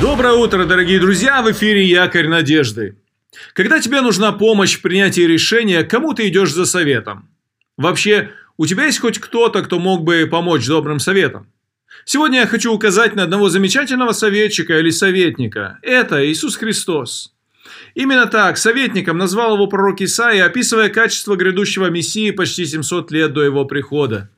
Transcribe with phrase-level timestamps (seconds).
[0.00, 1.42] Доброе утро, дорогие друзья!
[1.42, 2.96] В эфире Якорь Надежды.
[3.52, 7.28] Когда тебе нужна помощь в принятии решения, кому ты идешь за советом?
[7.76, 11.48] Вообще, у тебя есть хоть кто-то, кто мог бы помочь добрым советом?
[12.04, 15.80] Сегодня я хочу указать на одного замечательного советчика или советника.
[15.82, 17.34] Это Иисус Христос.
[17.96, 23.42] Именно так советником назвал его пророк Исаия, описывая качество грядущего Мессии почти 700 лет до
[23.42, 24.30] его прихода.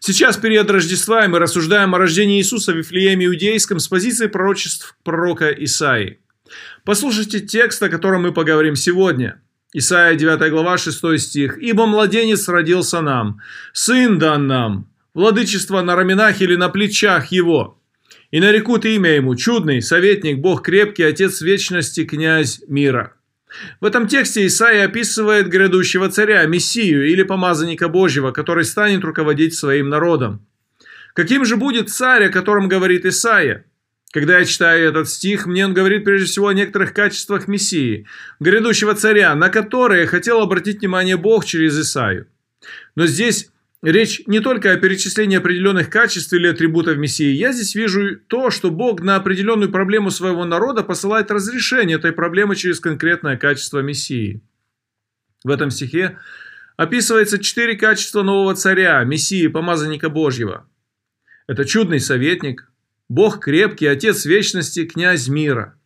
[0.00, 5.50] Сейчас период Рождества, мы рассуждаем о рождении Иисуса в Вифлееме Иудейском с позиции пророчеств пророка
[5.50, 6.20] Исаии.
[6.84, 9.40] Послушайте текст, о котором мы поговорим сегодня.
[9.72, 11.58] Исаия 9 глава 6 стих.
[11.58, 13.40] «Ибо младенец родился нам,
[13.72, 17.80] сын дан нам, владычество на раменах или на плечах его.
[18.30, 23.14] И нарекут имя ему, чудный, советник, Бог крепкий, Отец вечности, князь мира».
[23.80, 29.88] В этом тексте Исаия описывает грядущего царя, Мессию или помазанника Божьего, который станет руководить своим
[29.88, 30.46] народом.
[31.14, 33.64] Каким же будет царь, о котором говорит Исаия?
[34.12, 38.06] Когда я читаю этот стих, мне он говорит прежде всего о некоторых качествах Мессии,
[38.38, 42.28] грядущего царя, на которые хотел обратить внимание Бог через Исаию.
[42.94, 43.50] Но здесь
[43.84, 47.34] Речь не только о перечислении определенных качеств или атрибутов Мессии.
[47.34, 52.56] Я здесь вижу то, что Бог на определенную проблему своего народа посылает разрешение этой проблемы
[52.56, 54.40] через конкретное качество Мессии.
[55.44, 56.18] В этом стихе
[56.78, 60.66] описывается четыре качества нового царя, Мессии, помазанника Божьего.
[61.46, 62.72] Это чудный советник,
[63.10, 65.78] Бог крепкий, Отец вечности, князь мира.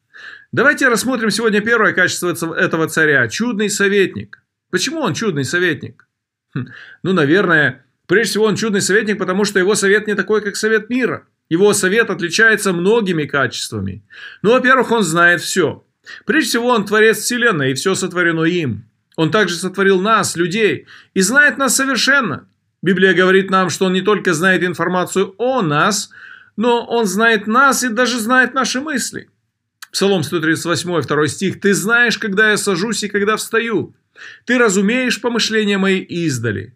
[0.52, 4.41] Давайте рассмотрим сегодня первое качество этого царя– чудный советник.
[4.70, 6.06] Почему он чудный советник?
[6.54, 6.69] Хм,
[7.02, 10.89] ну, наверное, Прежде всего, он чудный советник, потому что его совет не такой, как совет
[10.89, 11.27] мира.
[11.51, 14.03] Его совет отличается многими качествами.
[14.41, 15.84] Ну, во-первых, он знает все.
[16.25, 18.89] Прежде всего, он творец Вселенной, и все сотворено им.
[19.17, 22.48] Он также сотворил нас, людей, и знает нас совершенно.
[22.81, 26.09] Библия говорит нам, что он не только знает информацию о нас,
[26.56, 29.28] но он знает нас и даже знает наши мысли.
[29.93, 31.61] Псалом 138, 2 стих.
[31.61, 33.94] «Ты знаешь, когда я сажусь и когда встаю.
[34.47, 36.75] Ты разумеешь помышления мои издали».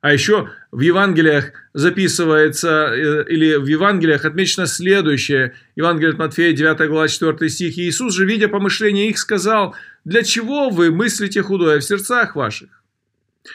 [0.00, 5.54] А еще в Евангелиях записывается, э, или в Евангелиях отмечено следующее.
[5.76, 7.76] Евангелие от Матфея, 9 глава, 4 стих.
[7.76, 9.74] Иисус же, видя помышления их, сказал,
[10.06, 12.82] «Для чего вы мыслите худое в сердцах ваших?»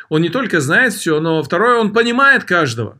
[0.09, 2.99] Он не только знает все, но второе, он понимает каждого.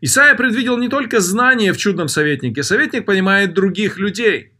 [0.00, 4.52] Исаия предвидел не только знание в чудном советнике, советник понимает других людей.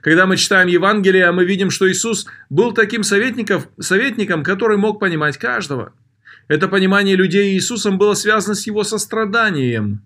[0.00, 5.38] Когда мы читаем Евангелие, мы видим, что Иисус был таким советником, советником, который мог понимать
[5.38, 5.92] каждого–
[6.52, 10.02] это понимание людей Иисусом было связано с его состраданием.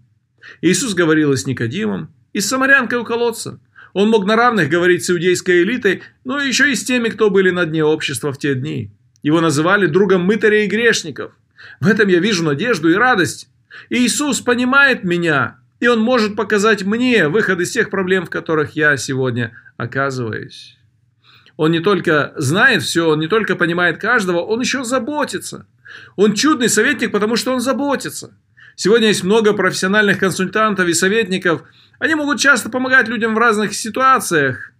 [0.60, 3.58] Иисус говорил и с Никодимом, и с самарянкой у колодца.
[3.94, 7.50] Он мог на равных говорить с иудейской элитой, но еще и с теми, кто были
[7.50, 8.92] на дне общества в те дни.
[9.24, 11.32] Его называли другом мытаря и грешников.
[11.80, 13.48] В этом я вижу надежду и радость.
[13.90, 18.96] Иисус понимает меня, и Он может показать мне выход из тех проблем, в которых я
[18.96, 20.78] сегодня оказываюсь.
[21.56, 25.66] Он не только знает все, он не только понимает каждого, он еще заботится–
[26.16, 28.36] он чудный советник, потому что он заботится.
[28.74, 31.62] Сегодня есть много профессиональных консультантов и советников.
[31.98, 34.72] Они могут часто помогать людям в разных ситуациях.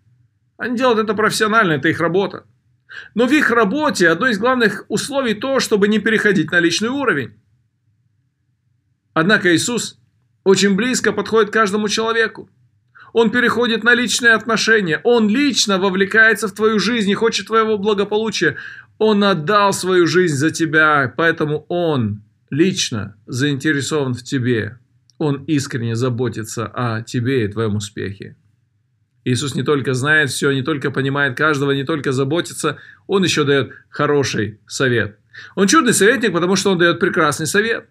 [0.58, 2.44] Они делают это профессионально, это их работа.
[3.14, 7.34] Но в их работе одно из главных условий то, чтобы не переходить на личный уровень.
[9.12, 9.98] Однако Иисус
[10.44, 12.50] очень близко подходит к каждому человеку.
[13.12, 15.00] Он переходит на личные отношения.
[15.04, 18.56] Он лично вовлекается в твою жизнь и хочет твоего благополучия.
[18.98, 24.78] Он отдал свою жизнь за тебя, поэтому Он лично заинтересован в тебе.
[25.18, 28.36] Он искренне заботится о тебе и твоем успехе.
[29.24, 33.72] Иисус не только знает все, не только понимает каждого, не только заботится, Он еще дает
[33.88, 35.18] хороший совет.
[35.56, 37.88] Он чудный советник, потому что Он дает прекрасный совет.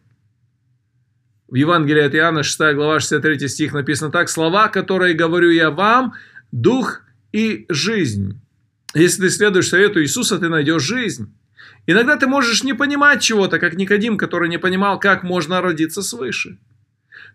[1.55, 4.27] В Евангелии от Иоанна, 6 глава, 63 стих написано так.
[4.27, 6.13] «Слова, которые говорю я вам,
[6.51, 8.41] дух и жизнь».
[8.93, 11.33] Если ты следуешь совету Иисуса, ты найдешь жизнь.
[11.88, 16.57] Иногда ты можешь не понимать чего-то, как Никодим, который не понимал, как можно родиться свыше.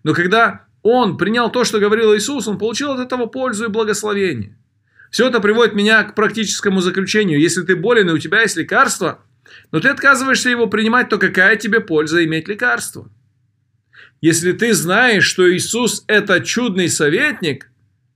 [0.02, 4.54] Но когда он принял то, что говорил Иисус, он получил от этого пользу и благословение.
[5.10, 7.40] Все это приводит меня к практическому заключению.
[7.40, 9.24] Если ты болен и у тебя есть лекарство,
[9.72, 13.10] но ты отказываешься его принимать, то какая тебе польза иметь лекарство?
[14.20, 17.70] Если ты знаешь, что Иисус это чудный советник,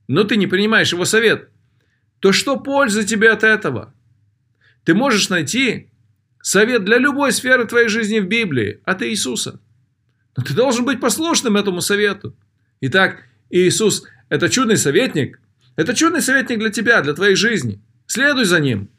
[0.07, 1.49] но ты не принимаешь его совет–
[2.25, 3.93] то что польза тебе от этого?
[4.83, 5.91] Ты можешь найти
[6.41, 9.59] совет для любой сферы твоей жизни в Библии от Иисуса.
[10.35, 12.35] Но ты должен быть послушным этому совету.
[12.81, 15.39] Итак, Иисус– это чудный советник.
[15.75, 17.79] Это чудный советник для тебя, для твоей жизни.
[18.07, 18.89] Следуй за ним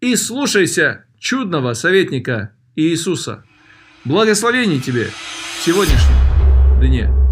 [0.00, 3.44] и слушайся чудного советника Иисуса.
[4.04, 5.64] Благословений тебе в
[6.80, 7.29] сегодняшнем дне.